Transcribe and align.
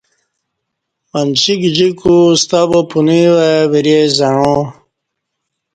منچی 1.11 1.53
گجیکو 1.61 2.15
ستہ 2.41 2.61
با 2.69 2.79
پنوی 2.91 3.23
وای 3.35 3.59
ورے 3.71 3.99
زعاں 4.17 4.59